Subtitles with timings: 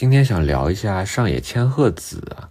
[0.00, 2.48] 今天想聊一下上野千鹤子啊，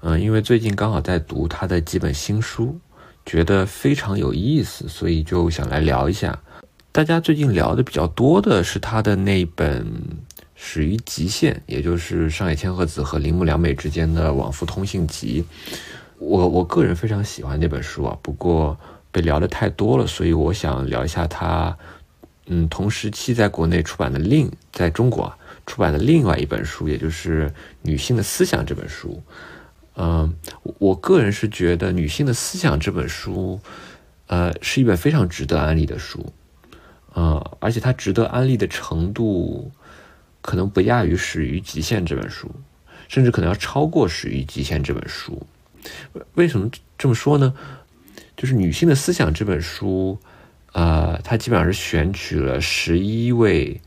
[0.00, 2.76] 嗯，因为最近刚好在读他的几本新书，
[3.24, 6.36] 觉得非常有意思，所以就想来聊一下。
[6.90, 9.84] 大家最近聊的比较多的是他的那本
[10.56, 15.44] 《始于极限》，也就是上野千鹤子和铃木良美之间的往复通信集。
[16.18, 18.76] 我我个人非常喜欢那本书啊，不过
[19.12, 21.78] 被聊的太多了，所以我想聊一下他，
[22.46, 25.32] 嗯，同时期在国内出版的另在中国
[25.66, 27.48] 出版的另外一本书，也就是
[27.82, 29.22] 《女性的思想》这本书。
[29.96, 30.34] 嗯，
[30.78, 33.60] 我个人是觉得《女性的思想》这本书，
[34.28, 36.32] 呃，是一本非常值得安利的书。
[37.12, 39.70] 呃，而且它值得安利的程度，
[40.40, 42.50] 可能不亚于《始于极限》这本书，
[43.08, 45.44] 甚至可能要超过《始于极限》这本书。
[46.34, 47.52] 为什么这么说呢？
[48.36, 50.18] 就是《女性的思想》这本书，
[50.72, 53.80] 呃，它基本上是选取了十一位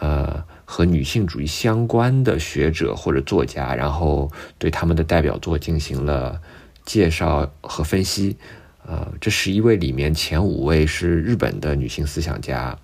[0.00, 0.44] 呃
[0.74, 4.28] 和女性主义相关的学者或者作家，然后
[4.58, 6.40] 对他们的代表作进行了
[6.84, 8.36] 介绍和分析。
[8.84, 12.76] 呃，这十一位里面前五位是日本的女性思想家，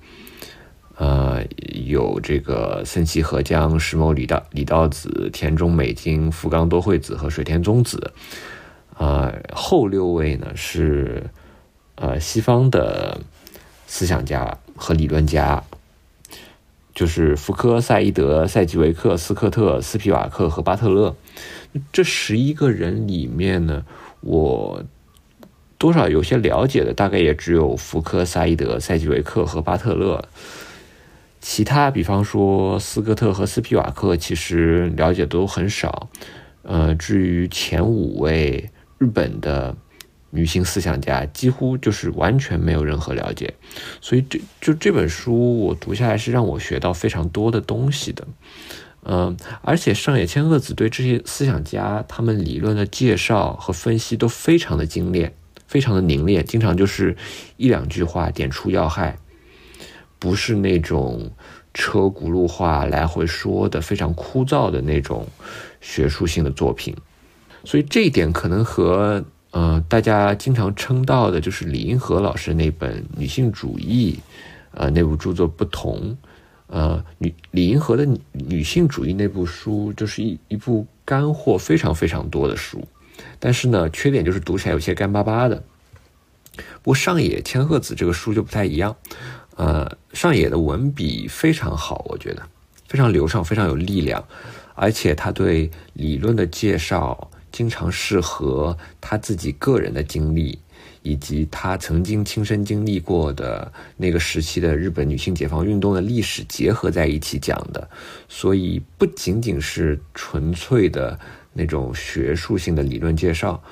[0.99, 1.45] 呃，
[1.85, 8.13] 有这个森崎和江、石牟李道李道子、田中美津、福冈多惠子和水田宗子。
[8.99, 11.29] 呃，后六位呢是
[11.97, 13.21] 呃西方的
[13.89, 15.61] 思想家和理论家，
[17.01, 21.17] 就是福柯、赛义德、赛吉维克、斯科特、斯皮瓦克和巴特勒。
[21.91, 23.87] 这十一个人里面呢，
[24.21, 24.85] 我
[25.79, 30.23] 多少有些了解的，大概也只有福柯、赛义德、赛吉维克和巴特勒。
[31.41, 36.11] 其他，比方说斯科特和斯皮瓦克，其实了解都很少。
[36.65, 38.69] 呃，至于前五位。
[38.99, 39.75] 日本的
[40.31, 43.53] 女性思想家几乎就是完全没有任何了解，
[44.01, 48.27] 所以这就这本书我读下来是让我学到非常多的东西的，
[49.03, 55.35] 嗯，而且上野千鹤子对这些思想家他们理论的介绍和分析都非常的精炼，
[55.67, 57.17] 非常的凝练，经常就是
[57.57, 59.19] 一两句话点出要害，
[60.19, 61.33] 不是那种
[61.75, 65.27] 车轱辘话来回说的非常枯燥的那种
[65.81, 66.97] 学术性的作品。
[67.65, 74.19] 所以这一点可能和呃大家经常称道的，就是李银河老师那本女性主义，
[74.73, 76.17] 呃那部著作不同。
[76.73, 82.87] 呃，女李银河的女性主义那部书，就是一一部干货非常非常多的书，
[83.41, 85.65] 但是呢，缺点就是读起来有些干巴巴的。
[86.55, 88.97] 不过上野千鹤子这个书就不太一样，
[89.57, 92.43] 呃，上野的文笔非常好，我觉得
[92.87, 94.25] 非常流畅，非常有力量，
[94.77, 97.29] 而且他对理论的介绍。
[97.53, 100.59] 经常是和他自己个人的经历，
[101.03, 107.89] 以及他曾经亲身经历过的那个时期的日本女性解放运动的历史结合在一起讲的，
[108.29, 111.19] 所以不仅仅是纯粹的
[111.53, 113.63] 那种学术性的理论介绍，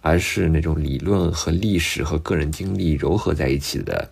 [0.00, 4.10] 而是那种理论和历史和个人经历糅合在一起的，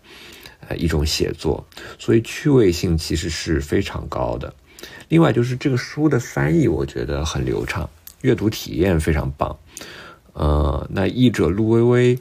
[0.68, 1.66] 呃一种写作，
[1.98, 4.54] 所以趣味性其实是非常高的。
[5.08, 7.88] 另外就是这个书的翻译，我觉得很流畅。
[8.22, 9.56] 阅读体验非常棒，
[10.34, 12.18] 呃，那译者陆微微，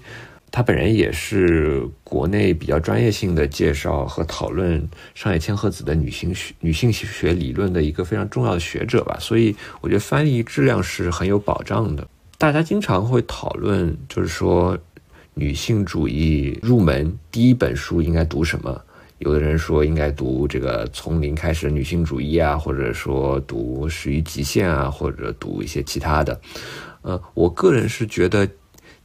[0.51, 12.07] 他本人也是国内比较专业性的介绍和讨论上野千鹤子的女性学女性学理论的一个非常重要的学者吧，所以我觉得翻译质量是很有保障的。
[12.37, 14.77] 大家经常会讨论，就是说
[15.33, 18.81] 女性主义入门第一本书应该读什么。
[19.19, 26.39] 有的人说应该读这个从零开始女性主义啊，或者说读始于极限啊，或者读一些其他的。
[27.01, 28.49] 呃，我个人是觉得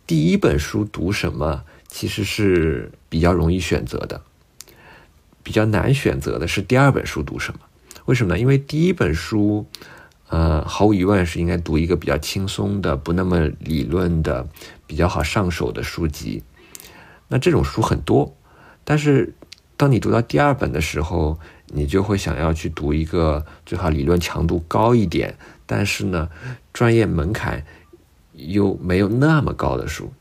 [0.07, 4.23] 第一本书读什么其实是比较容易选择的，
[5.43, 7.59] 比较难选择的是第二本书读什么。
[8.05, 8.39] 为什么呢？
[8.39, 9.67] 因为第一本书，
[10.29, 14.47] 呃，毫无疑问是应该读一个比较轻松的、不那么理论的、
[14.87, 16.45] 比较好上手的书籍。
[17.27, 18.37] 那这种书很多，
[18.85, 19.35] 但是。
[19.77, 25.37] 当你读到第二本的时候，你就会想要去读一个最好理论强度高一点，
[25.67, 26.29] 但是呢，
[26.73, 27.65] 专业门槛
[28.35, 30.13] 又没有那么高的书。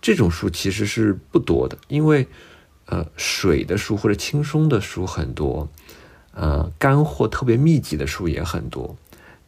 [0.00, 2.28] 这种书其实是不多的，因为
[2.86, 5.68] 呃，水的书或者轻松的书很多，
[6.32, 8.96] 呃，干货特别密集的书也很多，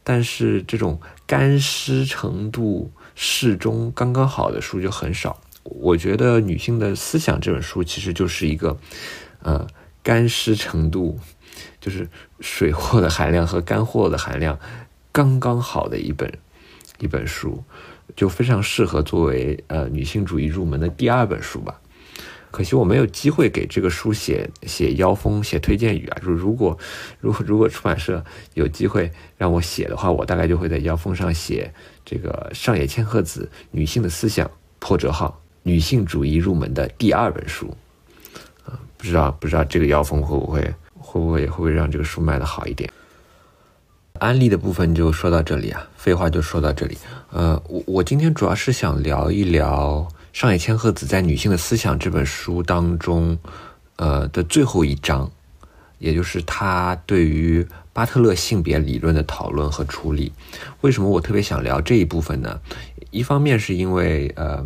[0.03, 5.39] 但是这种干湿程度适中、刚刚好的书就很少。
[5.63, 8.77] 我觉得《女性的思想》这本书其实就是一个。
[9.45, 9.67] 呃，
[10.01, 11.19] 干湿程度
[11.79, 12.09] 就是
[12.39, 14.59] 水货的含量和干货的含量
[15.11, 16.33] 刚刚好的一本
[16.97, 17.63] 一本书，
[18.15, 21.79] 就非常适合作为呃女性主义入门的第二本书吧。
[22.49, 26.17] 可惜我没有机会给这个书写写腰封、写推荐语啊。
[26.23, 26.75] 如如果
[27.19, 28.25] 如果如果出版社
[28.55, 31.71] 有机会让我写的话，我大概就会在腰封上写
[32.03, 34.49] 这个上野千鹤子女性的思想
[34.79, 37.77] 破折号女性主义入门的第二本书。
[39.05, 40.61] 不知道不知道这个妖风会不会
[40.97, 42.91] 会不会会不会让这个书卖的好一点。
[44.13, 46.97] 安利的部分就说到这里啊，废话就说到这里。
[47.29, 53.37] 呃，我我今天主要是想聊一聊上野千鹤子在《女性的思想》这本书当中，
[53.97, 55.29] 呃的最后一章，
[55.99, 57.63] 也就是她对于
[57.93, 60.33] 巴特勒性别理论的讨论和处理。
[60.81, 62.59] 为什么我特别想聊这一部分呢？
[63.11, 64.65] 一方面是因为呃。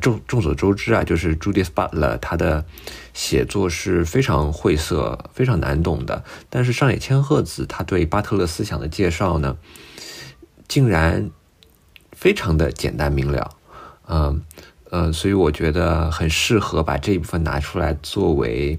[0.00, 2.64] 众众所周知啊，就是 Judith Butler，她的
[3.12, 6.24] 写作是非常晦涩、非常难懂的。
[6.48, 9.56] 但是上野千鹤子她对巴特勒思想的介绍呢，
[10.66, 11.30] 竟然
[12.12, 13.50] 非常的简单明了。
[14.08, 14.42] 嗯
[14.90, 18.78] 呃，所以我觉得很适合把这一部分拿出来作为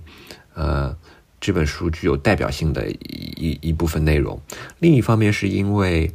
[0.54, 0.96] 呃
[1.40, 4.42] 这本书具有代表性的一一部分内容。
[4.80, 6.12] 另一方面是因为。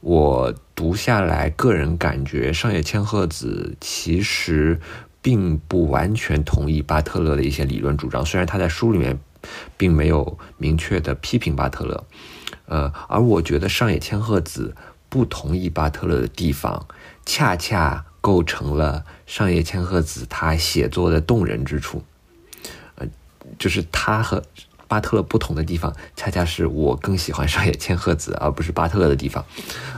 [0.00, 4.80] 我读下来，个人感觉上野千鹤子其实
[5.20, 9.18] 并不完全同意巴特勒的一些理论主张，虽然他在书里面
[9.76, 12.04] 并没有明确的批评巴特勒，
[12.66, 14.76] 呃，而我觉得上野千鹤子
[15.08, 16.86] 不同意巴特勒的地方，
[17.26, 22.04] 恰恰构成了上野千鹤子他写作的动人之处，
[22.94, 23.06] 呃，
[23.58, 24.44] 就是他和。
[24.88, 29.44] 巴特勒不同的地方，恰恰是我更喜欢上野千鹤子而不是巴特勒的地方。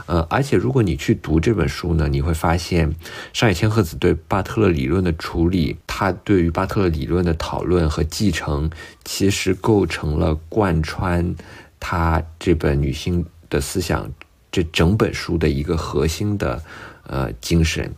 [0.05, 2.93] 呃，而且如果你去读这本书呢，你会发现
[3.31, 8.69] 上野千鹤子对巴特勒理论的处理，他对于巴特勒理论的讨论和继承，
[9.05, 11.33] 其实构成了贯穿
[11.79, 14.11] 他这本女性的思想
[14.51, 16.61] 这整本书的一个核心的
[17.07, 17.89] 呃精神。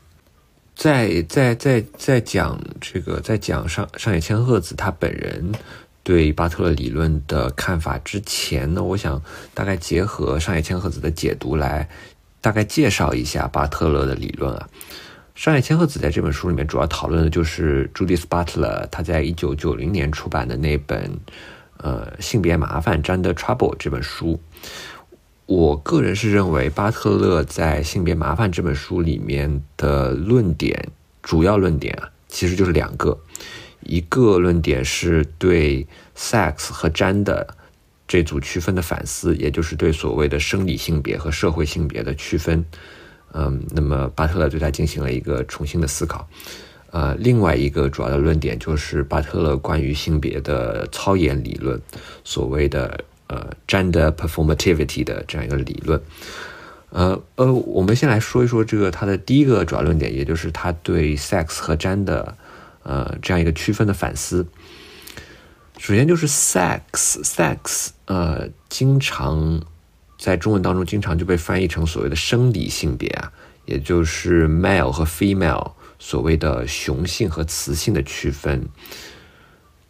[0.75, 5.51] 在在在在讲这个，在讲上上野千鹤子他本人。
[6.04, 9.22] 对巴特勒理论的看法之前呢，我想
[9.54, 11.88] 大概结合上野千鹤子的解读来
[12.42, 14.68] 大概介绍一下巴特勒的理论啊。
[15.34, 21.10] 上野千鹤子在这本书里面主要讨论的就是 Judith Butler 他在一九九零年出版的那本
[21.78, 24.40] 呃性别麻烦 Gender Trouble 这本书。
[25.46, 30.90] 我个人是认为巴特勒在性别麻烦这本书里面的论点，
[31.22, 33.18] 主要论点啊，其实就是两个。
[33.86, 35.86] 一个论点是对
[36.16, 37.46] sex 和 gender
[38.08, 42.64] 这组区分的反思，也就是对所谓的生理性别和社会性别的区分。
[43.34, 46.28] 嗯，那么巴特勒对他进行了一个重新的思考。
[46.92, 51.82] 呃，另外一个主要的论点就是巴特勒关于性别的操演理论，
[52.24, 56.00] 所谓的呃 gender performativity 的这样一个理论。
[56.92, 62.24] 呃呃，我们先来说一说这个他的第一个主要论点，也就是他对 sex 和 gender。
[62.84, 64.46] 呃，这样一个区分的反思。
[65.80, 69.62] 首先就是 sex，sex，呃，经常
[70.18, 73.32] 在中文当中经常就被翻译成所谓的生理性别啊，
[73.66, 78.68] 也就是 male 和 female，所谓的雄性和雌性的区分。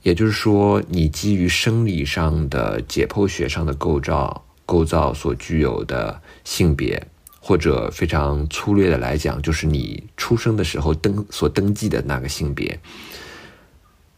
[0.02, 7.08] 也就是说，你基于生理上的解剖学上的构造构造所具有的性别。
[7.46, 12.80] 或者非常粗略的来讲，就是你出生的时候登所登记的那个性别。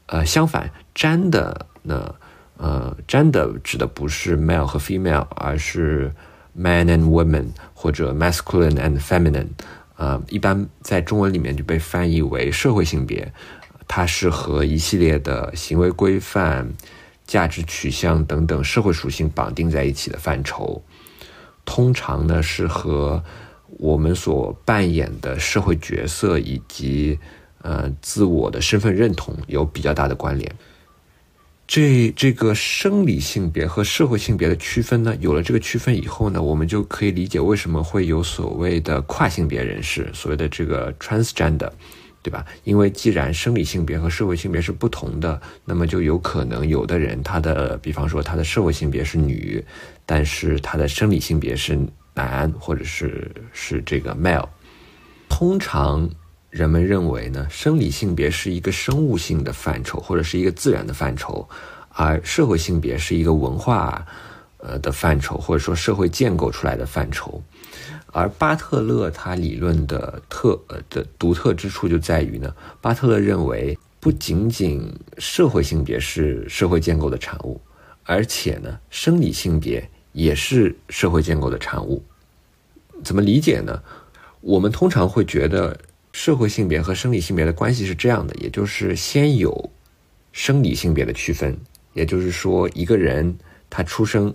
[0.06, 2.14] 呃，相反，粘的呢，
[2.58, 6.14] 呃，粘的指的不是 male 和 female，而是
[6.54, 9.48] man and woman 或者 masculine and feminine。
[9.96, 13.34] 呃，一般在中文里面就被翻译为社会性别，
[13.88, 16.72] 它是和一系列的行为规范、
[17.26, 20.84] 价值取向等等社会属性绑定在一起的范畴。
[21.66, 23.22] 通常呢是和
[23.78, 27.20] 我们所扮演的社会角色以及
[27.62, 30.56] 呃自我的身份认同有比较大的关联。
[31.68, 41.72] 这这个生理性别和社会性别的区分呢，有了这个区分以后呢，我们就可以理解为什么会有所谓的跨性别人士，所谓的这个 transgender。
[42.26, 42.44] 对吧？
[42.64, 49.64] 因为既然生理性别和社会性别是不同的，那么就有可能有的人他的，比方说他的社会性别是女，
[50.08, 51.78] 但是他的生理性别是
[52.16, 54.48] 男，或者是是这个 male。
[55.30, 56.10] 通常
[56.50, 61.48] 人们认为呢，生理性别是一个生物性的范畴，或者是一个自然的范畴，
[61.90, 64.04] 而社会性别是一个文化
[64.58, 67.40] 呃的范畴，或者说社会建构出来的范畴。
[68.18, 77.60] 而巴特勒他理论的特呃的独特之处就在于呢，巴特勒认为不仅仅社会性别是社会建构的产物，
[78.06, 82.02] 而且呢，生理性别也是社会建构的产物。
[83.04, 83.84] 怎么理解呢？
[84.40, 85.78] 我们通常会觉得
[86.14, 89.70] 社会性别和生理性别的关系是这样的，也就是先有
[90.32, 91.58] 生理性别的区分，
[91.92, 93.38] 也就是说，一个人
[93.70, 94.34] 他出生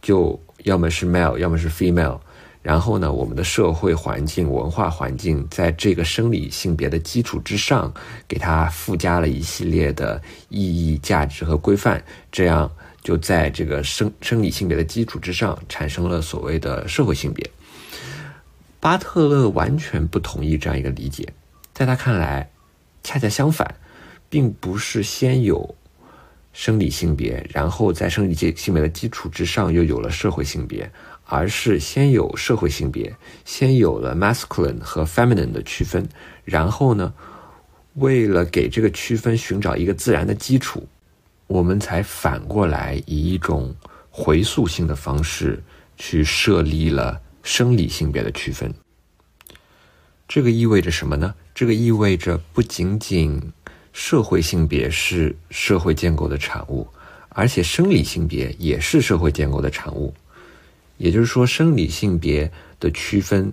[0.00, 2.18] 就要么是 male，要么是 female。
[2.62, 7.92] 然后呢，我们的社会环境、文化环境在这个生理性别的基础之上，
[8.28, 12.70] 给它附加了一系列的意义、价值和规范，这样
[13.02, 17.50] 就在这个生生理性别的基础之上，产生了所谓的社会性别。
[18.78, 21.28] 巴特勒完全不同意这样一个理解，
[21.74, 22.48] 在他看来，
[23.02, 23.74] 恰恰相反，
[24.28, 25.74] 并不是先有
[26.52, 30.88] 生理性别，然后在生理性别的基础之上又有了社会性别。
[31.34, 36.06] 而是先有社会性别，先有了 masculine 和 feminine 的区分，
[36.44, 37.14] 然后呢，
[37.94, 40.86] 为了给这个区分寻找一个自然的基础，
[41.46, 43.74] 我们才反过来以一种
[44.10, 45.62] 回溯性的方式
[45.96, 48.70] 去设立了生理性别的区分。
[50.28, 51.34] 这个意味着什么呢？
[51.54, 53.40] 这个意味着不仅仅
[53.94, 56.86] 社会性别是社会建构的产物，
[57.30, 60.12] 而且生理性别也是社会建构的产物。
[61.02, 63.52] 也就是说，生理性别的区分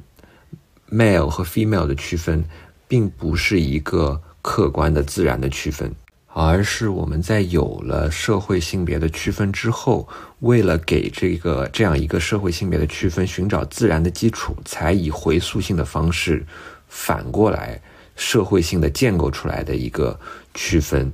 [0.88, 2.46] ，male 和 female 的区分，
[2.88, 5.92] 并不是一个客观的自然的区分，
[6.28, 10.08] 而是我们在有了社会性别的区分之后，
[10.42, 16.46] 为了给这个这样一个社会性别的区分寻找自然的基础，才以回溯性的方式
[16.88, 17.82] 反过来
[18.16, 20.20] 社会性的建构出来的一个
[20.54, 21.12] 区分。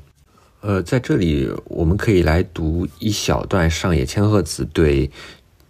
[0.59, 5.09] 呃，在这里我们可以来读一小段上野千鹤子对。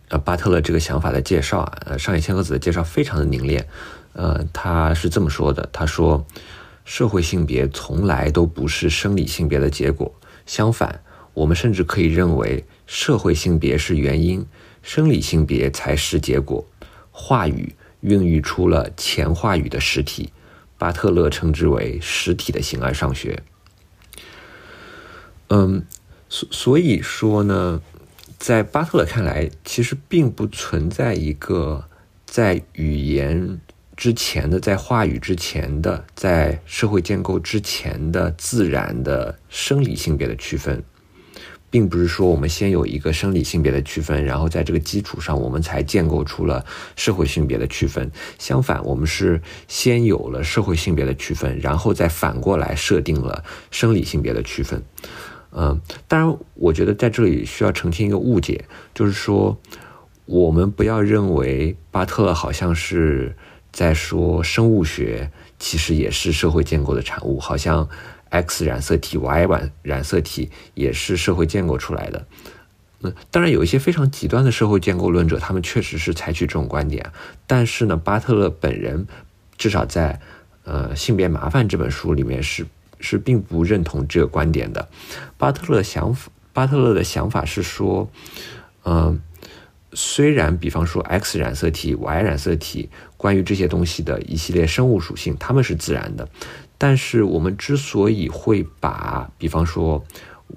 [0.10, 3.68] 呃，巴特勒这个想法的介绍啊，呃，上野千鹤子的介绍非常的凝练，
[4.14, 6.24] 呃，他是这么说的：他说，
[6.84, 10.14] 社会性别从来都不是生理性别的结果，
[10.46, 11.02] 相反，
[11.34, 14.46] 我们甚至可以认为，社会性别是原因，
[14.84, 16.64] 生理性别才是结果。
[17.10, 20.32] 话语孕育出了前话语的实体，
[20.78, 23.42] 巴特勒称之为实体的形而上学。
[25.48, 25.84] 嗯，
[26.30, 27.82] 所所以说呢。
[28.46, 31.84] 在巴特勒看来，其实并不存在一个
[32.28, 33.60] 在语言
[33.98, 40.84] 之前的、在话语之前的、在社会建构之前的自然的生理性别的区分，
[41.72, 46.64] 并不是说我们先有一个生理性别的区分，然后在这个基础上我们才建构出了
[46.96, 48.12] 社会性别的区分。
[48.38, 54.84] 相反，我们是先有了社会性别的区分，然后再反过来设定了生理性别的区分。
[55.58, 59.58] 嗯，当然，我觉得在这里需要澄清一个误解，就是说，
[60.26, 63.34] 我们不要认为巴特勒好像是
[63.72, 67.88] 在说生物学其实也是社会建构的产物，好像
[68.32, 72.28] X 染色体、Y 染染色体也是社会建构出来的。
[73.04, 77.14] 嗯，当然有一些非常极端的社会建构论者，他们确实是采取这种观点，
[77.48, 79.08] 但是呢，巴特勒本人
[79.58, 80.20] 至少在
[80.66, 82.66] 呃《性别麻烦》这本书里面是。
[83.00, 84.88] 是并不认同这个观点的。
[85.38, 88.10] 巴特勒想法，巴特勒的想法是说，
[88.86, 89.20] 嗯，
[89.94, 96.28] 虽然比方说 X 染色体、Y 染色体，关于这些东西的一系列生物属性，它们是自然的，
[96.78, 100.04] 但是我们之所以会把比方说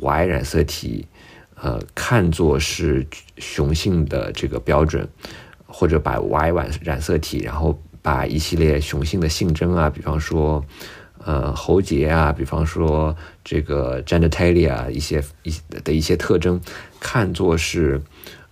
[0.01, 1.07] Y 染色体，
[1.57, 3.07] 呃，看作是
[3.39, 5.09] 雄性的这个标准，
[5.67, 10.65] 或者把 Y 染染色体，然后把一系列雄性的性征啊，比方说。
[11.29, 15.53] 呃，喉结啊，比方说这个 genitalia 一些一
[15.85, 16.59] 的一些特征，
[16.99, 18.01] 看作是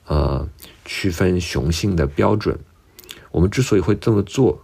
[0.04, 0.46] 呃
[0.84, 2.58] 区分雄性的标准。
[3.30, 4.62] 我们之所以会这么做，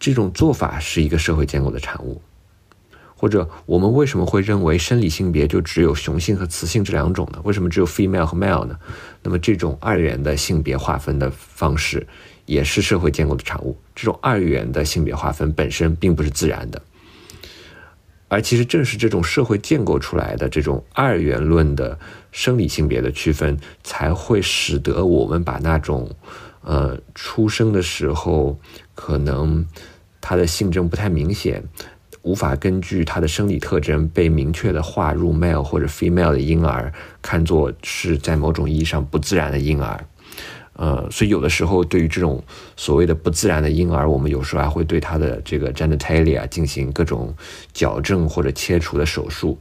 [0.00, 2.20] 这种做法是一个社会建构的产物。
[3.14, 7.40] 或者我们为什么会认为生理性别就只有雄性和雌性这两种呢？
[7.44, 8.76] 为什么只有 female 和 male 呢？
[9.22, 12.04] 那么这种二元的性别划分的方式。
[12.48, 13.76] 也是社会建构的产物。
[13.94, 16.80] 这种二元的性别划分本身并不是自然的，
[18.28, 21.98] 而其实正是这种社会建构出来的这种二元论的
[22.30, 26.10] 生理性别的区分，才会使得我们把那种
[26.62, 28.58] 呃出生的时候
[28.94, 29.66] 可能
[30.20, 31.64] 他的性征不太明显，
[32.20, 36.92] 无法根据他的生理特征被明确的划入 male 或者 female 的婴儿，
[37.22, 40.04] 看作是在某种意义上不自然的婴儿。
[40.78, 42.40] 呃，所以有的时候对于这种
[42.76, 47.34] 所谓的不自然的婴儿，我们有时候还会对他的这个 genitalia 进行各种
[47.72, 49.58] 矫正或者切除的手术。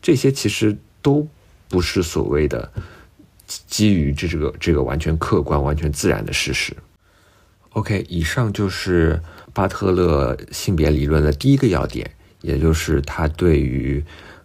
[0.00, 1.26] 这些其实都
[1.68, 2.70] 不是所谓的
[3.66, 6.72] 基于这这个这个完全客观、完全自然的事实。
[7.70, 9.20] OK，以上就是
[9.52, 12.08] 巴特勒性别理论的第一个要点，
[12.42, 14.00] 也就是他对于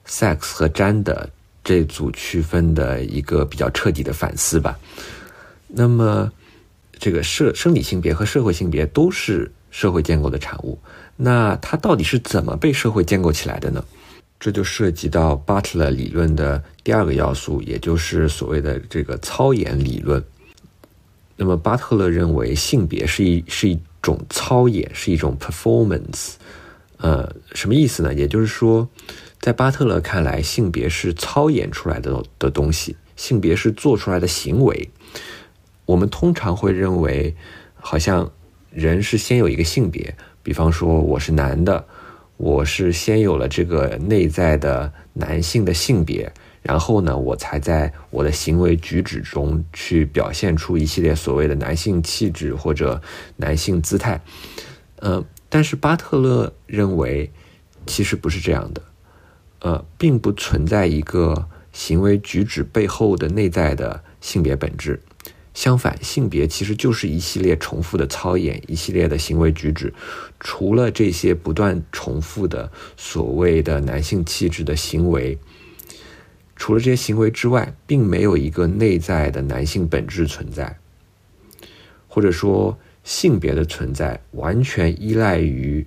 [0.07, 1.23] sex 和 gender
[1.63, 4.75] 这组区分的一个比较彻底的反思吧。
[5.75, 6.31] 那么，
[6.99, 10.77] 这个社生理性别和社会性别都是社会建构的产物。
[11.15, 13.83] 那它到底是怎么被社会建构起来的呢？
[14.39, 20.23] 这就涉及到巴特勒理论的第二个要素，也就是所谓的这个操演理论。
[21.35, 26.33] 那么，巴特勒认为性别是一是一种操演，是一种 performance。
[26.97, 28.13] 呃，什么意思呢？
[28.13, 28.87] 也就是说，
[29.39, 34.89] 在巴特勒看来，性别是操演出来的的东西，性别是做出来的行为。
[35.85, 37.35] 我们通常会认为，
[37.75, 38.31] 好像
[38.71, 41.85] 人是先有一个性别，比方说我是男的。
[42.37, 53.01] 我是先有了这个内在的男性的性别，然后呢，我才在我的行为举止中去表现出一系列所谓的男性气质或者
[53.37, 54.19] 男性姿态。
[54.97, 57.31] 呃，但是巴特勒认为，
[57.85, 58.81] 其实不是这样的，
[59.59, 64.99] 呃，并不存在一个行为举止背后的内在的性别本质。
[65.53, 69.93] 相反，性别其实就是一系列重复的操演，一系列的行为举止。
[70.39, 75.37] 除了这些不断重复的所谓的男性气质的行为，
[76.55, 80.77] 除了这些行为之外，并没有一个内在的男性本质存在。
[82.07, 85.85] 或者说，性别的存在完全依赖于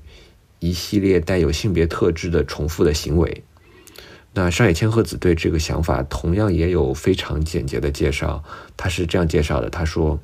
[0.58, 3.42] 一系列带有性别特质的重复的行为。
[4.38, 8.45] 那上野千鹤子对这个想法同样也有非常简洁的介绍，
[8.76, 10.21] 他是这样介绍的：他说，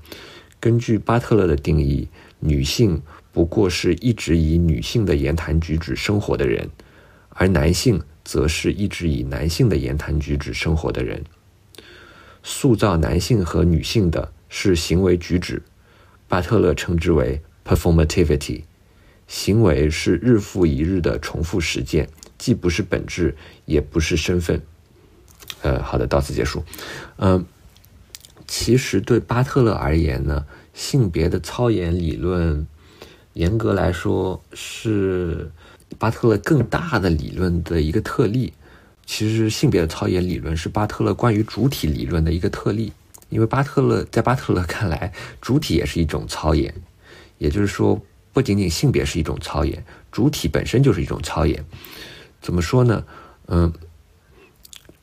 [0.60, 2.06] 根据巴特勒的定义，
[2.38, 3.00] 女性
[3.32, 6.68] 不过是一直以女性的言谈举止生活的人，
[7.30, 11.24] 而男性则是一直以男性的言谈举止生活的人。
[12.42, 15.62] 塑造男性和女性的是行为举止，
[16.28, 18.64] 巴特勒称之为 performativity，
[19.26, 22.06] 行为是日复一日的重复实践。
[22.42, 24.60] 既不是本质，也不是身份。
[25.60, 26.64] 呃，好的，到此结束。
[27.18, 27.46] 嗯，
[28.48, 30.44] 其实对巴特勒而言呢，
[30.74, 32.66] 性别的操演理论，
[33.34, 35.52] 严格来说是
[36.00, 38.52] 巴特勒更大的理论的一个特例。
[39.06, 42.92] 其实，性别的操演理论是巴特勒关于主体理论的一个特例，
[43.28, 46.74] 因为巴特勒在巴特勒看来，主体也是一种操演，
[47.38, 51.64] 也就是说，不仅仅性别是一种操演，主体本身就是一种操演。
[52.42, 53.04] 怎么说呢？
[53.46, 53.72] 嗯，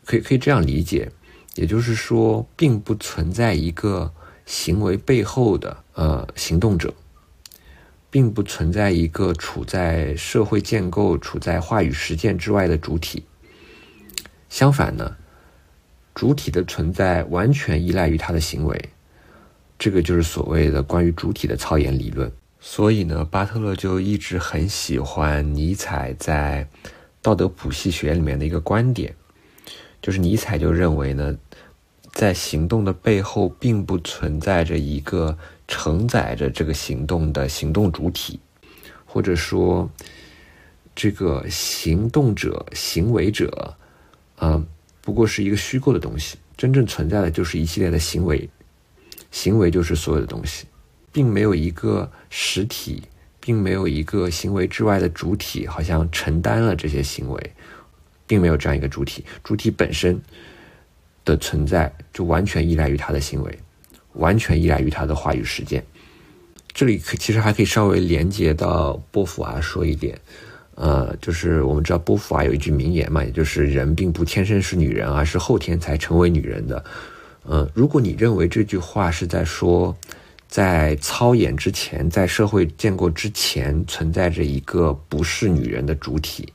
[0.06, 1.10] 可以可以这样理解，
[1.56, 4.12] 也就是说，并不存在一个
[4.45, 6.93] 行为背后的呃行动者，
[8.10, 13.23] 并不存在一个处在社会建构、处在话语实践之外的主体。
[14.49, 15.15] 相反呢，
[16.13, 18.89] 主体的存在完全依赖于他的行为，
[19.78, 22.30] 这个就是所谓的关于主体的操演理论。
[22.60, 26.67] 所以呢，巴特勒就一直很喜欢尼采在。
[27.21, 29.13] 道德谱系学里面的一个观点，
[30.01, 31.38] 就是尼采就认为呢，
[32.13, 38.39] 在行动的背后并不存在着一个承载着这个行动的行动主体，
[39.05, 39.89] 或者说，
[40.95, 43.75] 这个行动者、行为者，
[44.38, 44.63] 啊，
[45.01, 46.38] 不过是一个虚构的东西。
[46.58, 48.49] 真正存在的就是一系列的行为，
[49.32, 50.65] 行为就是所有的东西，
[51.12, 53.03] 并没有一个实体。
[53.39, 57.54] 并没有一个行为之外的主体，好像承担了这些行为，
[58.28, 59.23] 并没有这样一个主体。
[59.43, 60.19] 主体本身
[61.23, 63.60] 的存在就完全依赖于他的行为，
[64.13, 65.84] 完全依赖于他的话语实践。
[66.73, 70.19] 这里可其实还可以稍微连接到波伏娃说一点，
[70.75, 76.84] 呃，就是我们知道波伏娃有一句名言嘛，也就是人并不天生是女人，而是后天才成为女人的。
[77.45, 79.95] 嗯，如果你认为这句话是在说。
[80.49, 86.51] 在操演之前，在社会建构之前，存在着一个不是女人的主体，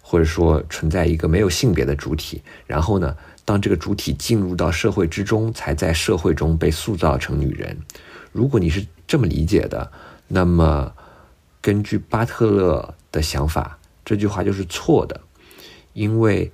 [0.00, 2.42] 或者说存在一个没有性别的主体。
[2.66, 7.76] 然后呢，当这个主体进入到社会之中，才在社会中被塑造成女人。
[8.32, 9.92] 如果你是这么理解的，
[10.28, 10.90] 那么
[11.60, 15.20] 根据巴特勒的想法，这句话就是错的，
[15.92, 16.50] 因为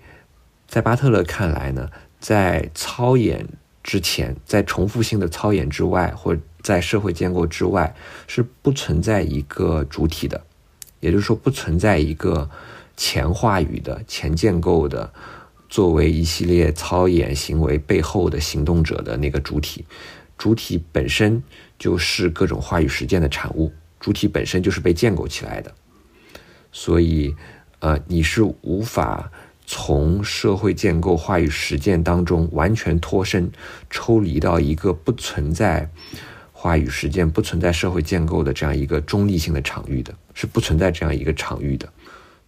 [0.67, 3.47] 在巴特勒看来呢，在操演
[3.85, 7.95] 之前，在重复性的操演之外，或在社会建构之外
[8.27, 10.41] 是不存在一个主体的，
[11.01, 12.49] 也就是说不存在一个
[12.97, 15.13] 前话语的、前建构的，
[15.69, 19.85] 作为一系列操演行为背后的行动者的那个主体。
[20.39, 21.43] 主体本身
[21.79, 25.73] 就是各种话语实践的产物，主体本身就是被建构起来的。
[26.73, 27.35] 所以，
[27.79, 29.31] 呃，你是无法
[29.67, 33.53] 从社会建构话语实践当中完全脱身、
[33.89, 35.89] 抽离到一个不存在。
[36.63, 41.89] 话语实践不存在社会建构的这样一个中立性的场域的，是不存在这样一个场域的。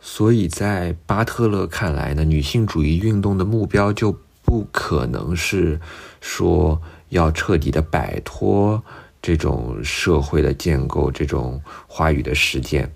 [0.01, 5.81] 所以在巴特勒看来呢，女性主义运动的目标就不可能是
[6.21, 8.81] 说要彻底的摆脱
[9.21, 12.89] 这种社会的建构、这种话语的实践，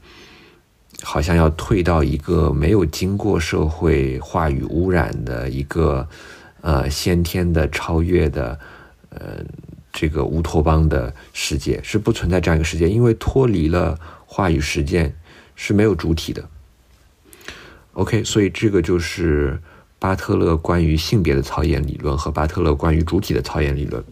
[1.02, 6.09] 好像要退到一个没有经过社会话语污染的一个
[6.61, 8.57] 呃先天的超越的
[9.09, 9.44] 呃
[10.00, 15.12] 这个乌托邦的世界是不存在这样一个世界，因为脱离了话语实践
[15.56, 16.48] 是没有主体的。
[17.94, 19.58] OK，所以这个就是
[19.98, 24.04] 巴特勒关于性别的操演理论和巴特勒关于主体的操演理论。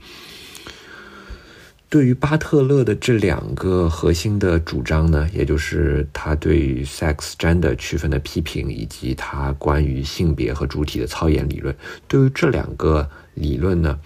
[1.89, 11.73] 对于巴特勒的这两个核心的主张呢，也就是他对 sex gender 区分的批评，以及他关于性别和主体的操演理论，
[12.09, 14.01] 对于这两个理论呢，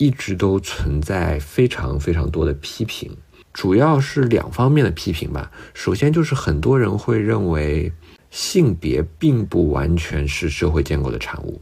[0.00, 3.14] 一直都存在非常非常多的批评，
[3.52, 5.52] 主要是两方面的批评吧。
[5.74, 7.92] 首先就是很多人会认为
[8.30, 11.60] 性别并不完全是社会建构的产物，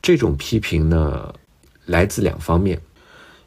[0.00, 1.34] 这种批评呢，
[1.86, 2.80] 来自两方面。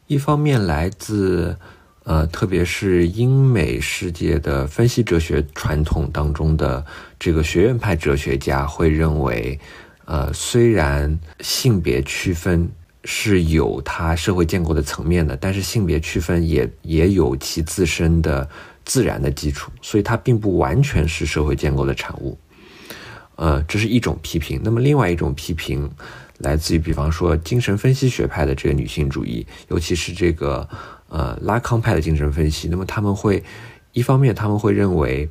[0.08, 1.56] 一方面来自，
[2.04, 6.84] 呃，特别是英美世界的分析哲学传统当中的
[7.18, 9.58] 这个学院派哲学家会认为，
[10.04, 12.70] 呃，虽然性别区分
[13.10, 18.46] 是有它社会建构的层面的，但是性别区分也也有其自身的
[18.84, 22.38] 自然的基础，所以它并不完全是社会建构的产物。
[23.36, 24.60] 呃，这是一种批评。
[24.62, 25.90] 那么另外一种批评。
[26.40, 30.68] 来自于，比方说精神分析学派的这个女性主义，尤其是这个
[31.08, 32.68] 呃拉康派的精神分析。
[32.68, 33.42] 那么他们会
[33.92, 35.28] 一方面他们会认为，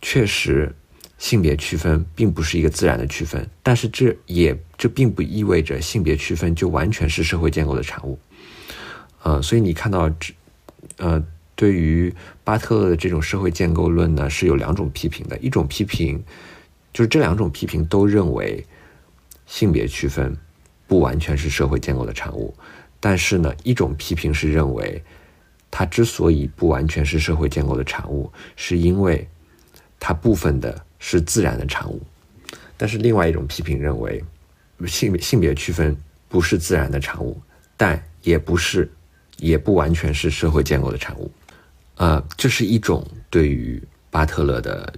[0.00, 0.72] 确实
[1.20, 8.18] 性别区分并不是一个自然的区分，但是这也这并不意味着性别区分就完全是社会建构的产物。
[9.22, 10.34] 呃，所以你看到这
[10.96, 11.22] 呃
[11.54, 16.20] 对于巴特勒的这种社会建构论呢，是有两种批评的，一种批评
[16.92, 18.66] 就是这两种批评都认为。
[19.46, 20.36] 性别区分
[20.86, 22.54] 不完全是社会建构的产物，
[23.00, 25.02] 但是呢，一种批评是认为，
[25.72, 29.26] 它之所以不完全是社会建构的产物，是因为
[29.98, 32.00] 它部分的是自然的产物。
[32.76, 34.22] 但是另外一种批评认为，
[34.86, 35.96] 性性别区分
[36.28, 37.36] 不是自然的产物，
[37.76, 38.88] 但也不是，
[39.38, 41.28] 也不完全是社会建构的产物。
[41.96, 43.82] 呃，这是一种对于
[44.12, 44.94] 巴特勒的。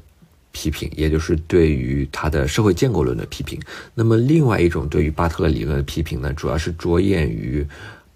[0.54, 3.58] 批评，也就是对于他的社会建构论的批评。
[3.94, 7.66] 那么，另外一种对于巴特勒理论的批评呢，主要是着眼于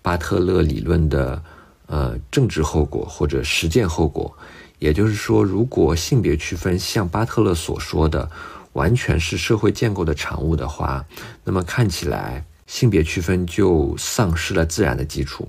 [0.02, 1.42] 巴特勒理论的
[1.86, 4.36] 呃政治后果或者实践后果。
[4.78, 8.30] 也就是说，如果性别区分像巴特勒所说的
[8.72, 11.04] 完全是社会建构的产物的话，
[11.44, 15.48] 那么看起来性别区分就丧失了自然的基础。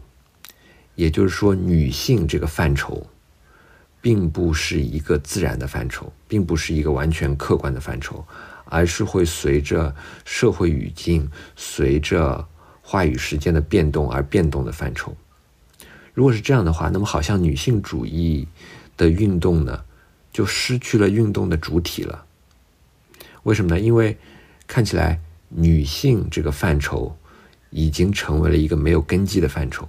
[0.95, 3.05] 也就是说，女性这个范畴。
[3.99, 8.23] 并不是一个自然的范畴，并不是一个完全客观的范畴，
[8.65, 12.47] 而是会随着社会语境、随着
[12.81, 15.13] 话语时间的变动而变动的范畴。
[16.13, 18.47] 如果是这样的话，那么好像女性主义
[18.97, 19.81] 的运动呢，
[20.33, 22.25] 就失去了运动的主体了。
[23.43, 23.79] 为什么呢？
[23.79, 24.17] 因为
[24.65, 27.15] 看起来女性这个范畴
[27.69, 29.88] 已经成为了一个没有根基的范畴，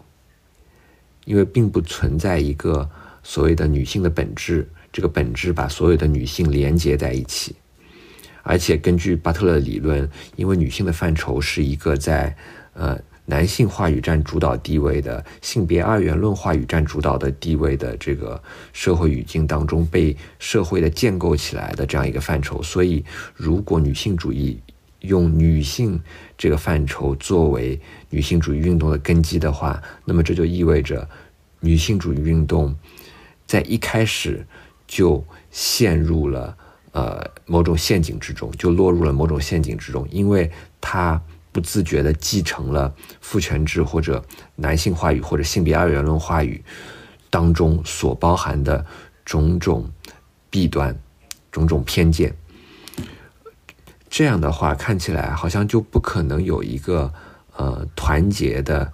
[1.25, 2.88] 因为并不存在一个。
[3.25, 7.55] 所谓的女性的本质，这个本质把所有的女性连接在一起，
[8.42, 12.35] 而且根据巴特勒理论，因为女性的范畴是一个在
[12.73, 12.99] 呃
[13.31, 24.59] 男性话语占主导地位的性别二元论话语占主导的地位的这个社会语境当中被社会的建构起来的这样一个范畴，所以如果女性主义
[25.01, 26.01] 用女性
[26.38, 31.07] 这个范畴作为女性主义运动的根基的话，那么这就意味着
[31.61, 32.75] 女性主义运动。
[33.47, 34.47] 在一开始
[34.87, 36.57] 就陷入了
[36.93, 41.23] 呃某种陷阱之中，就落入了某种陷阱之中，因为它
[41.59, 46.62] 不自觉的继承了父权制或者男性话语或者性别二元论话语
[47.31, 48.87] 当中所包含的
[49.25, 49.90] 种种
[50.49, 50.97] 弊端、
[51.51, 52.33] 种种偏见。
[54.09, 57.12] 这样的话，看起来好像就不可能有一个
[57.57, 58.92] 呃团结的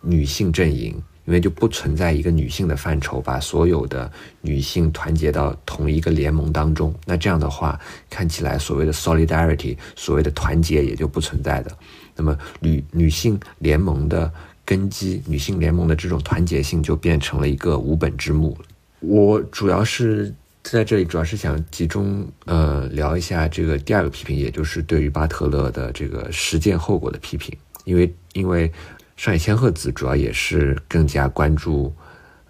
[0.00, 1.02] 女性阵营。
[1.26, 4.10] 因为就不存在一个女性的范畴，把所有的
[4.42, 6.94] 女性团结到同一个联盟当中。
[7.06, 11.74] 那这样的话，看起来所谓的 solidarity，所谓的团结也就不存在的。
[12.14, 14.30] 那么女女性联盟的
[14.66, 18.56] 根基，女性联盟的这种团结性就变成了一个无本之木。
[19.00, 20.30] 我主要是
[20.62, 28.70] 在这里，主要是想集中呃聊一下这个第二个批评，也就是对于巴特勒的这个实践后果的批评，因为因为。
[29.16, 31.94] 上野千鹤子主要也是更加关注，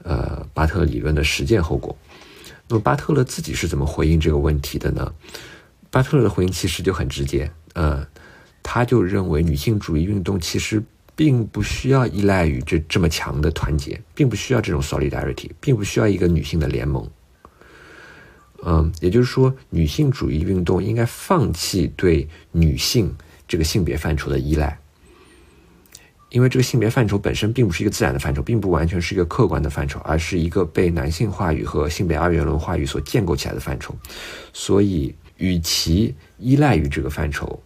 [0.03, 1.96] 呃，巴特勒理论的实践后果。
[2.66, 5.12] 那么巴特勒自己是怎么回应这个问题的呢？
[5.90, 8.07] 巴特勒的回应其实就很直接，呃，
[8.62, 10.83] 他就认为女性主义运动其实
[11.14, 17.09] 并不需要依赖于这这么强的团结，并不需要这种 solidarity，并不需要一个女性的联盟。
[18.64, 23.14] 嗯，也就是说，女性主义运动应该放弃对女性
[23.46, 24.79] 这个性别范畴的依赖，
[26.35, 33.94] 因为这个性别范畴本身并不是一个自然的范畴，并不完全是一个客观的范畴，而是一个被男性话语和性别二元论话语所建构起来的范畴。
[34.53, 37.62] 所以，与其依赖于这个范畴，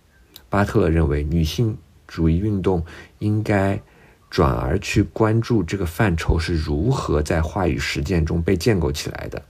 [0.51, 2.85] 巴特勒认为女性主义运动
[3.21, 3.81] 应该
[4.29, 9.43] 转而去关注这个范畴是如何在话语实践中被建构起来的。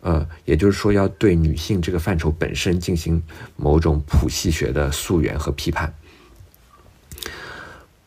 [0.00, 3.22] 呃，也就是说，要对女性这个范畴本身进行
[3.54, 5.94] 某种谱系学的溯源和批判。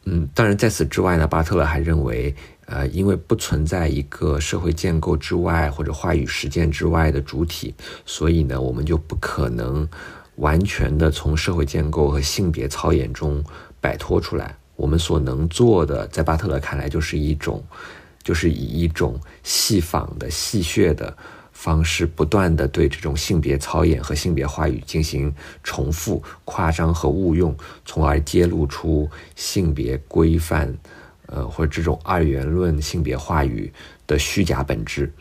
[0.10, 2.34] 嗯，当然，在此之外呢，巴特勒还认为，
[2.68, 9.86] 呃，因为不存在一个社会建构之外或者话语实践之外的主体，所以呢，我们就不可能
[10.38, 13.44] 完全的从社会建构和性别操演中
[13.82, 14.56] 摆脱出来。
[14.78, 17.62] 我们所能做的，在巴特勒看来，就是一种，
[18.24, 21.18] 就是以一种细仿的、戏谑的。
[21.60, 30.72] 方式不断的对这种性别操演和性别话语进行重复、夸张和误用，从而揭露出性别规范，
[31.26, 33.74] 呃，或者这种二元论性别话语
[34.06, 35.12] 的虚假本质，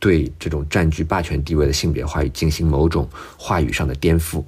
[0.00, 4.42] 对这种占据霸权地位的性别话语进行某种话语上的颠覆。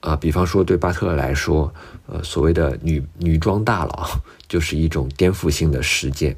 [0.00, 1.72] 啊，比方说对巴特勒来说，
[2.06, 6.36] 呃，所谓的女女装大佬 就是一种颠覆性的实践。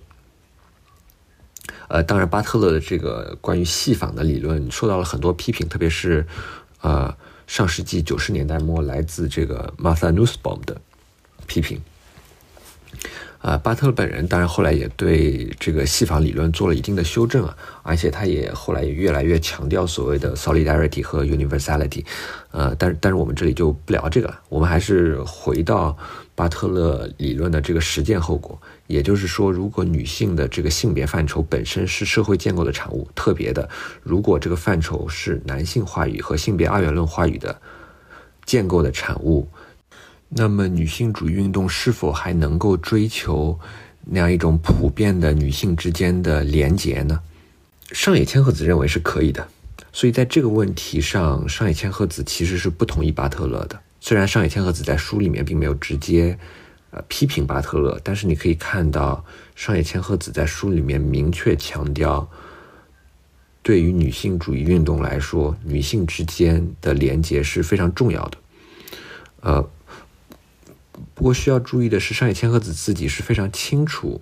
[1.88, 6.26] 呃，当然，巴特勒的这个关于戏仿的理论受到了很多批评，特别是，
[6.80, 7.14] 呃，
[7.46, 10.80] 上世纪九十年代末来自这个 Martha Nussbaum 的
[11.46, 11.80] 批评。
[13.46, 22.02] 呃，巴特勒本人当然后来也对这个戏仿理论做了一定的修正啊，而且他也后来也越来越强调所谓的 solidarity 和 universality。
[22.52, 25.94] 呃，但是但是我们这里就不聊这个了，我们还是回到
[26.34, 28.58] 巴特勒理论的这个实践后果。
[28.86, 33.68] 也就是说，如果女性的这个性别范畴本身是社会建构的产物，特别的，
[34.02, 37.60] 如果这个范畴是男性话语和性别二元论话语的
[38.46, 39.46] 建构的产物，
[40.28, 43.58] 那么女性主义运动是否还能够追求
[44.04, 47.20] 那样一种普遍的女性之间的连结呢？
[47.92, 49.46] 上野千鹤子认为是可以的。
[49.92, 53.80] 所以在这个问题上，上野千鹤子其实是不同意巴特勒的。
[54.00, 56.38] 虽然上野千鹤子在书里面并没有直接。
[56.96, 59.24] 呃，批评巴特勒，但是你可以看到
[59.56, 62.30] 上野千鹤子在书里面明确强调，
[63.64, 68.38] 对于女性主义运动来说，女性之间的连结是非常重要的。
[69.40, 69.70] 呃，
[71.14, 74.20] 不过需要注意的是，上野千鹤子自己是非常清楚，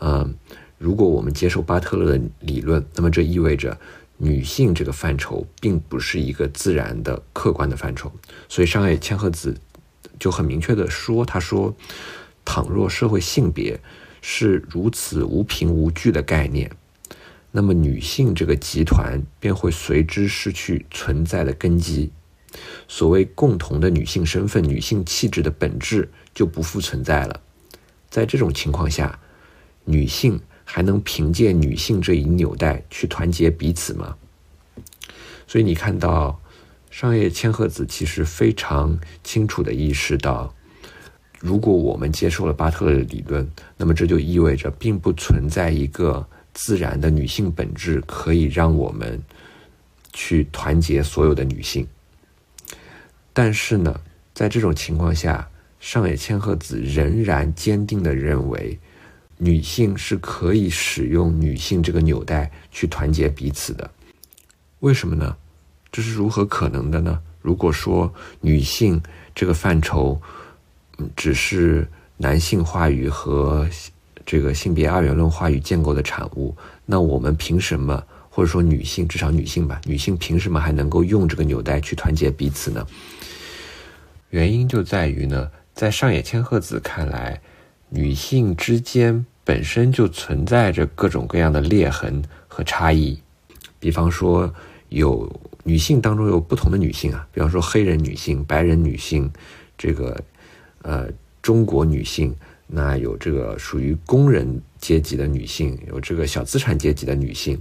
[0.00, 0.34] 嗯，
[0.78, 3.78] 如果我们接受巴特勒的理论，那么这意味着
[4.18, 8.12] 女性这个范畴并不是一个自然的、客观的范畴，
[8.48, 9.56] 所以上野千鹤子。
[10.18, 11.76] 就很明确的说，他说，
[12.42, 13.78] 倘若社会性别
[14.22, 16.70] 是如此无凭无据的概念，
[17.52, 22.10] 那么女性这个集团便会随之失去存在的根基。
[22.88, 27.40] 所谓共同的女性身份、女性气质的本质就不复存在了。
[28.10, 29.18] 在这种情况下，
[29.84, 34.16] 女性还能凭借女性这一纽带去团结彼此吗？
[35.46, 36.40] 所以你看到。
[36.88, 40.54] 上野千鹤子其实非常清楚的意识到，
[41.40, 49.22] 如果我们接受了巴特勒的理论，那么这就意味着并不存在一个自然的女性本质可以让我们
[50.14, 51.86] 去团结所有的女性。
[53.38, 54.00] 但是呢，
[54.32, 55.46] 在这种情况下，
[55.78, 58.78] 上野千鹤子仍然坚定的认为，
[59.36, 63.90] 女性是可以使用女性这个纽带去团结彼此的。
[64.80, 65.36] 为什么呢？
[65.92, 67.20] 这是如何可能的呢？
[67.42, 68.98] 如果说女性
[69.34, 70.18] 这个范畴，
[71.14, 73.68] 只是男性话语和
[74.24, 82.86] 这个性别二元论话语建构的产物，那我们凭什么，或者说女性，至少女性吧，女性凭什么还能够用这个纽带去团结彼此呢？
[84.36, 87.40] 原因就在于呢，在上野千鹤子看来，
[87.88, 93.18] 女性之间本身就存在着各种各样的裂痕和差异，
[93.80, 94.52] 比方说
[94.90, 95.28] 有。
[95.68, 99.28] 女性当中有不同的女性啊，比方说黑人女性、白人女性，
[99.76, 100.16] 这个
[100.82, 101.08] 呃
[101.42, 102.32] 中国女性，
[102.68, 107.60] 那有这个属于工人阶级的女性，有这个小资产阶级的女性，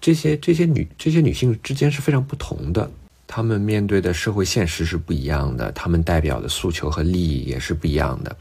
[0.00, 2.90] 这些这些女这些女性之间是非常不同的，
[3.34, 8.36] 他们面对的社会现实是不一样的，他们代表的诉求和利益也是不一样的，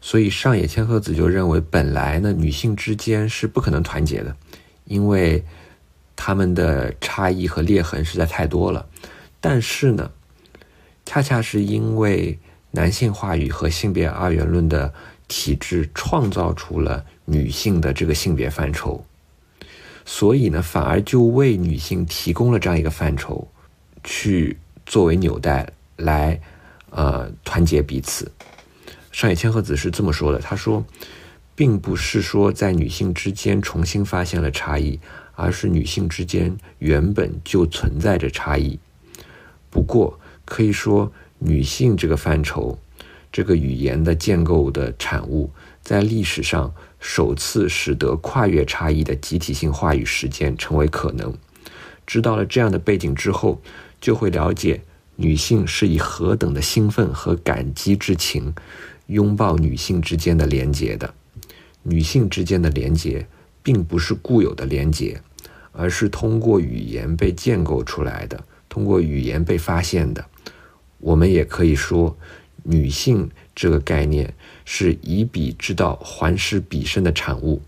[0.00, 4.34] 所以上野千鹤子就认为，本来呢女性之间是不可能团结的，
[4.86, 5.44] 因为。
[6.20, 8.84] 他们的差异和裂痕实在太多了，
[9.40, 10.10] 但是呢，
[11.06, 12.36] 恰恰是因为
[12.72, 14.92] 男性话语和性别二元论的
[15.28, 19.06] 体制创造出了女性的这个性别范畴，
[20.04, 23.46] 所以呢，反而就为女性提供了这样一个范畴，
[24.10, 26.40] 去作为纽带来，
[26.88, 28.32] 呃，团结彼此。
[29.12, 30.82] 上野千鹤子是这么说的，他说，
[31.54, 34.98] 并不是说在女性之间重新发现了差异，
[35.34, 38.80] 而是女性之间原本就存在着差异。
[39.68, 42.78] 不过可以说，女性这个范畴，
[43.30, 46.72] 这个语言的建构的产物，在历史上。
[47.00, 51.32] 首次使得跨越差异的集体性话语实践成为可能。
[52.04, 53.62] 知道了这样的背景之后，
[54.00, 54.82] 就会了解
[55.16, 58.54] 女性是以何等的兴奋和感激之情
[59.06, 61.12] 拥抱女性之间的连结的。
[61.82, 63.26] 女性之间的连结
[63.62, 65.20] 并不是固有的连结，
[65.72, 70.24] 而是通过语言被建构出来的，通过语言被发现的。
[70.98, 72.16] 我们也可以说，
[72.62, 74.34] 女性这个概念。
[74.70, 77.62] 是以彼之道还施彼身的产物，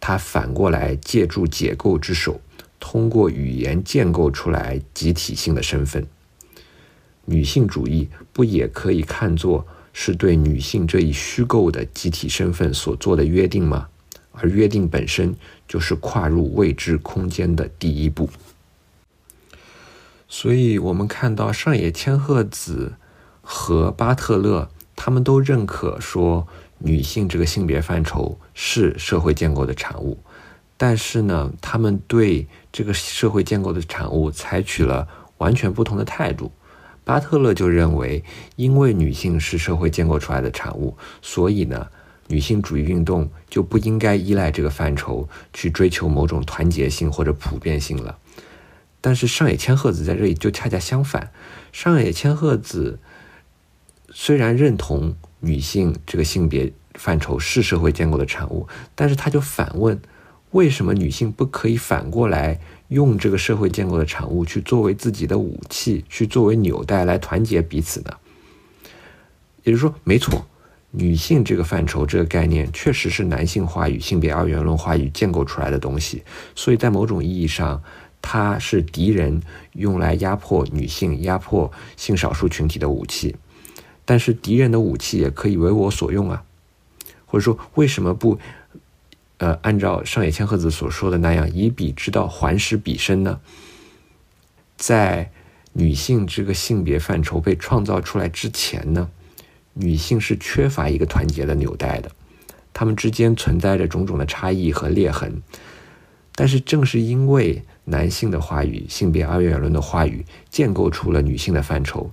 [0.00, 2.40] 它反过来借助解构之手，
[2.82, 6.04] 通过语言建构出来集体性的身份。
[7.26, 13.86] 女性主义不也可以看作是对女性这一虚构的集体身份所做的约定吗？
[14.32, 15.32] 而约定本身
[15.68, 18.28] 就是跨入未知空间的第一步。
[20.28, 22.94] 所以，我们看到上野千鹤子
[23.40, 24.68] 和巴特勒。
[24.94, 26.46] 他们都认可说，
[26.78, 30.16] 女性这个性别范畴是社会建构的产物，
[30.76, 35.06] 但是呢，他们对这个社会建构的产物采取了
[35.36, 36.50] 完全不同的态度。
[37.04, 38.24] 巴特勒就认为，
[38.56, 41.88] 因为女性是社会建构出来的产物，所以呢，
[42.28, 48.16] 女性主义运动就不应该依赖这个范畴去追求某种团结性或者普遍性了。
[49.00, 51.32] 但是上野千鹤子在这里就恰恰相反，
[51.72, 52.98] 上野千鹤子。
[54.14, 60.00] 虽然认同女性这个性别范畴是社会建构的产物，但是他就反问：
[60.52, 68.10] 为什么女性不可以反过来用这个社会建构的产物去作为自己的武器，去作为纽带来团结彼此呢？
[69.64, 70.46] 也就是说，没错，
[70.90, 76.22] 女性这个范畴这个概念确实是男性话语、性别二元论话语建构出来的东西，
[76.54, 77.82] 所以在某种意义上，
[78.20, 79.40] 它是敌人
[79.72, 83.36] 用来压迫女性、压迫性少数群体的武器。
[84.04, 86.44] 但是敌人的武器也可以为我所用啊，
[87.24, 88.38] 或者说为什么不，
[89.42, 93.40] 呃，按照上野千鹤子所说的那样，以彼之道还施彼身呢？
[94.76, 95.32] 在
[95.72, 99.10] 女性这个性别范畴被创造出来之前呢，
[99.72, 102.12] 女性是缺乏一个团结的纽带的，
[102.72, 105.42] 她们之间存在着种种的差异和裂痕。
[106.36, 112.08] 但是正是因为男性的话语、性别二元论的话语建构出了女性的范畴。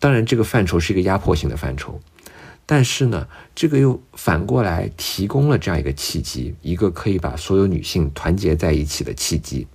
[0.00, 2.00] 当然，这个范畴是一个压迫性的范畴，
[2.72, 9.66] 但是呢，这个又反过来提供了这样一个契机，一个可以把所有女性团结在一起的契机。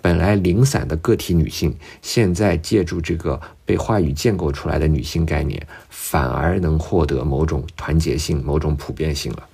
[0.00, 9.48] 本来零散的个体女性，现在借助这个被话语建构出来的女性概念，反而能获得某种团结性、某种普遍性了。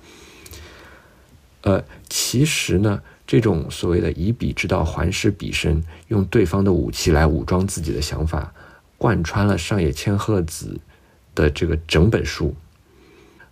[1.63, 8.53] 呃，其实呢，这种所谓的以彼之道还施彼身，用对方的武器来武装自己的想法。
[8.97, 10.79] 贯穿了上野千鹤子
[11.35, 12.55] 的这个整本书。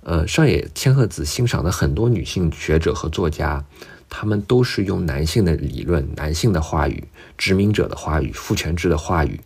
[0.06, 3.66] 呃，上野千鹤子欣赏的很多女性学者和作家，
[4.08, 7.04] 他们都是用男性的理论、男性的话语、
[7.40, 9.42] 殖民者的话语、父权制的话语，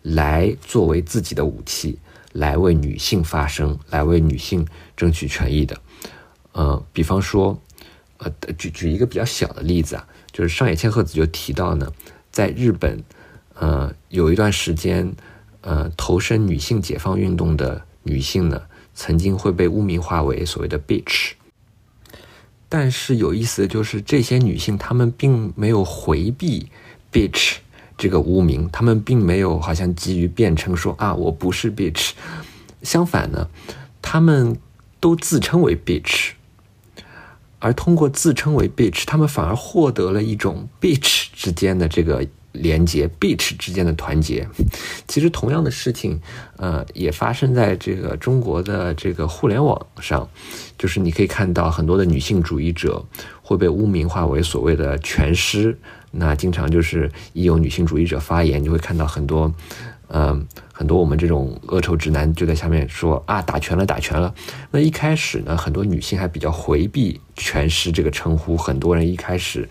[0.00, 1.98] 来作为自己的武器，
[2.32, 4.66] 来为女性发声，来为女性
[4.96, 5.78] 争取权益的。
[6.52, 7.60] 呃，比方说，
[8.16, 11.92] 呃，举举一个比较小的例子啊，就是上野千鹤子就提到呢，
[12.32, 13.04] 在日本，
[13.54, 15.14] 呃，有一段时间。
[15.60, 18.62] 呃，投身女性解放运动的女性呢，
[19.00, 21.34] 曾经会被污名化为所谓的 bitch。
[22.68, 26.66] 但是有意思的就是，这些女性她们并没有回避
[27.12, 27.58] bitch
[27.96, 32.10] 这个污名，她们并没有好像急于辩称说啊我不是 bitch。
[32.82, 33.48] 相反呢，
[34.02, 34.58] 她们
[34.98, 36.30] 都自称为 bitch，
[37.60, 42.26] 而通过自称为 bitch，她们反而获得了一种 bitch 之间的这个。
[42.60, 44.46] 连接 bitch 之间的团结，
[45.06, 46.20] 其实同样的事情，
[46.56, 50.28] 呃，也发生在这个中国的这个互联网上，
[50.76, 53.04] 就是你可以看到很多的女性主义者
[53.42, 55.78] 会被污名化为所谓的全师，
[56.10, 59.52] 那经常就是一有女性主义者发言，就会看到很多，
[60.08, 64.34] 嗯，很多我们这种恶臭直男就在下面说啊，打拳了，打拳了。
[64.70, 69.68] 那一开始呢，很多女性还比较回避全师这个称呼，很多人一开始。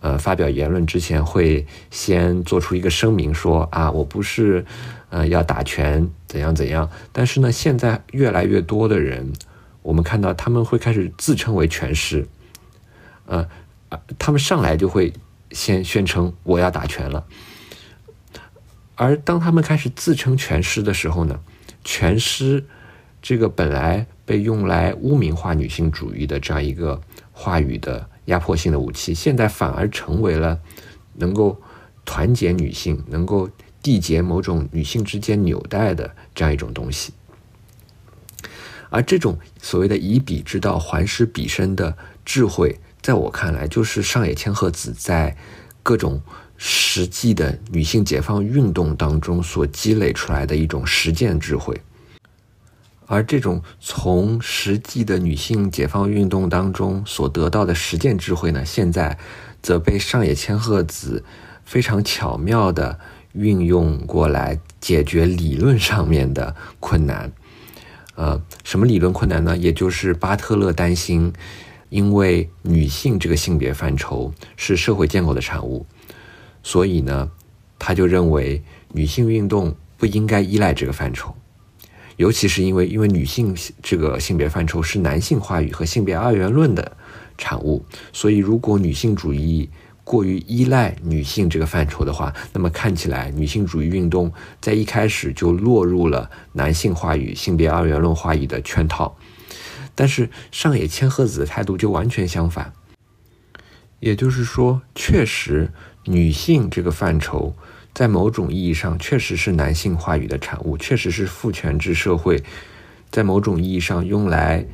[0.00, 4.64] 呃，发表言论之前会先做出一个声明，说啊，我不是，
[5.10, 6.90] 呃，要打拳怎样怎样。
[7.12, 9.32] 但是呢，现在越来越多的人，
[9.82, 12.26] 我们看到他们会开始自称为拳师，
[13.26, 13.46] 呃，
[13.90, 15.12] 他他们上来就会
[15.52, 17.24] 先宣称我要打拳了。
[18.94, 21.40] 而当他们开始自称拳师的时候呢，
[21.84, 22.64] 拳师
[23.20, 27.00] 这个本来被用来污名化女性主义的这样一个
[27.32, 30.58] 话语的压迫性的武器，现在反而成为了
[31.14, 31.60] 能够
[32.04, 33.48] 团结女性、能够
[33.82, 37.12] 缔结某种女性之间纽带的这样一种东西。
[38.88, 45.36] 而这种所谓的以彼之道还施彼身的智慧，在我看来，就是上野千鹤子在
[45.82, 46.20] 各种。
[46.62, 51.74] 实际的女性解放运动当中所积累出来的一种实践智慧，
[53.10, 59.18] 而这种从实际的女性解放运动当中所得到的实践智慧呢，现在
[59.60, 61.24] 则被上野千鹤子
[61.64, 63.00] 非常巧妙的
[63.32, 67.32] 运用过来解决理论上面的困难。
[68.14, 69.56] 呃，什么理论困难呢？
[69.56, 71.32] 也就是巴特勒担心，
[71.88, 75.84] 因为女性这个性别范畴是社会建构的产物。
[76.62, 77.28] 所以呢，
[77.76, 81.34] 他就认为女性运动不应该依赖这个范畴，
[82.20, 86.94] 尤其是因为因为女性这个性别范畴是男性话语和性别二元论的
[87.38, 89.70] 产物，所以如果女性主义
[90.04, 99.16] 过于依赖女性这个范畴的话，那么看起来女性主义运动在一开始就落入了男性话语、性别二元论话语的圈套。
[99.94, 102.70] 但是上野千鹤子的态度就完全相反，
[103.98, 105.70] 也就是说，确实。
[106.06, 107.54] 女性这个范畴，
[107.92, 112.42] 在某种意义上确实是男性话语的产物，确实是父权制社会
[113.10, 114.64] 在某种意义上用来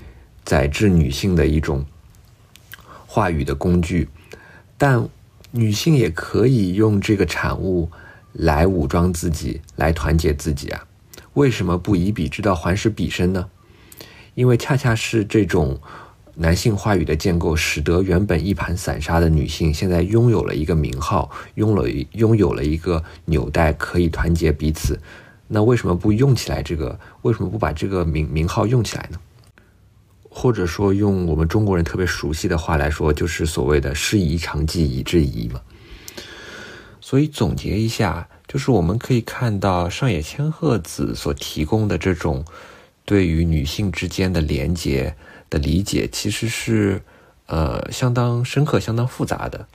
[0.45, 1.85] 宰制女性的一种
[3.07, 4.09] 话语的工具。
[4.79, 5.09] 但
[5.51, 7.91] 女性也可以用这个产物
[8.33, 10.87] 来武装自己，来团结自己啊！
[11.35, 13.49] 为什么不以彼之道还施彼身呢？
[14.35, 15.81] 因为恰恰是这种。
[16.39, 25.01] 男性话语的建构，使得原本一盘散沙的女性，现在拥有了一个名号，拥了拥有了一个纽带，可以团结彼此。
[25.49, 26.62] 那为什么不用起来？
[26.62, 29.18] 这个为什么不把这个名名号用起来呢？
[30.28, 35.59] 或者说，用我们中国人特别熟悉的话来说，就是所谓的“师夷长技以制夷”嘛。
[37.01, 42.45] 所以总结一下，就是我们可以看到上野千鹤子所提供的这种
[43.07, 45.16] 对于女性之间的连结。
[45.57, 47.00] 的理解其实是，
[47.46, 49.66] 呃，相当深刻、相当复杂的。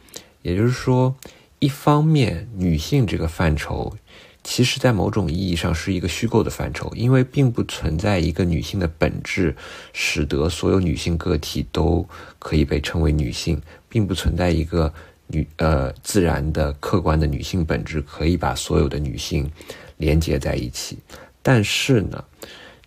[0.44, 1.16] 也就是说，
[1.60, 3.96] 一方面，女性这个范畴，
[4.44, 9.56] 其实在某种意义上是一个虚构的范畴，因为并不存在一个女性的本质，
[9.94, 12.08] 使得所有女性个体都
[12.38, 14.92] 可以被称为女性，并不存在一个
[15.28, 19.50] 女呃自然的客观的女性本质，可以把所有的女性
[19.98, 21.00] 连接在一起。
[21.42, 22.24] 但是呢，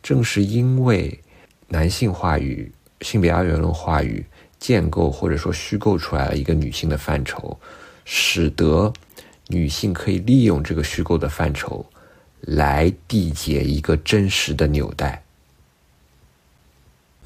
[0.03, 1.19] 正是因为
[1.69, 2.71] 男性话语。
[3.05, 4.25] 性别二元论话语
[4.59, 7.57] 建构或者说虚构出来了一个女性的范畴，
[8.05, 8.91] 使得
[9.49, 11.85] 女性可以利用这个虚构的范畴
[12.41, 15.23] 来缔结一个真实的纽带。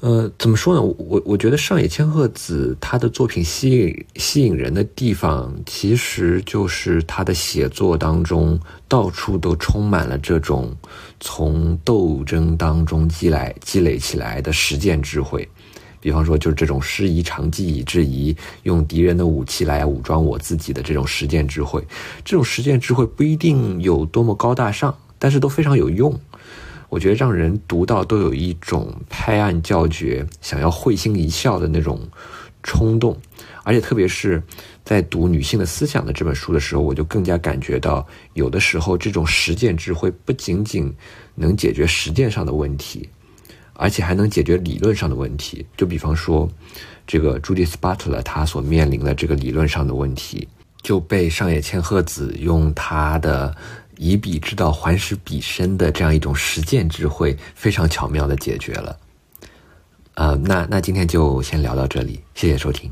[0.01, 0.81] 呃，怎么说呢？
[0.81, 8.57] 我我觉得上野千鹤子她的作品吸引吸引人的地方，其实就是她的写作当中
[8.87, 10.73] 到处都充满了这种
[11.19, 15.45] 从斗争当中积累积累起来的实践智慧。
[15.99, 21.85] 比方说，就是这种师夷长技以制夷，用敌人的武器来武装我自己的这种实践智慧。
[22.23, 26.17] 这种实践智慧不一定有多么高大上，但是都非常有用。
[26.87, 31.99] 我觉得让人读到都有一种拍案叫绝、想要会心一笑的那种
[32.63, 33.15] 冲动。
[33.63, 34.41] 而且，特别是
[34.83, 40.91] 在读《女性的思想》的这本书的时候，我就更加感觉到，有的时候这种实践智慧不仅仅
[41.35, 43.07] 能解决实践上的问题。
[43.81, 46.49] 而且还能解决理论上的问题，就比方说，
[47.07, 50.45] 这个 Judith Butler 他所面临的这个理论上的问题，
[50.83, 53.55] 就被上野千鹤子用他的
[53.95, 58.97] 以彼之道还施彼身的这样一种实践智慧，非常巧妙的解决了。
[60.15, 62.91] 呃，那那今天就先聊到这里，谢谢收听。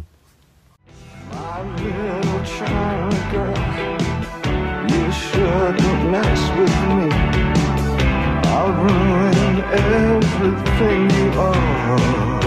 [9.73, 12.39] Everything you are.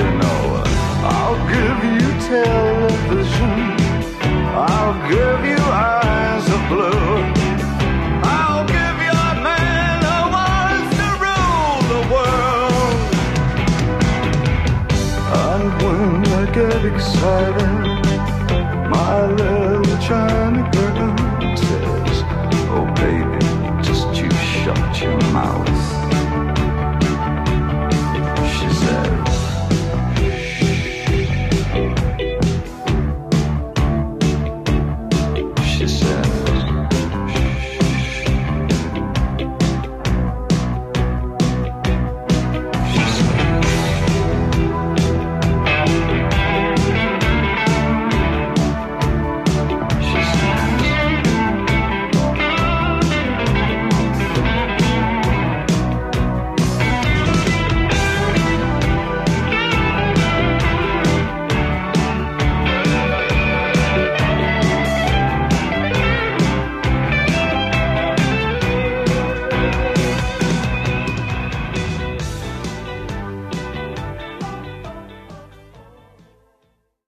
[0.00, 0.62] You know,
[1.14, 3.56] I'll give you television,
[4.54, 5.53] I'll give you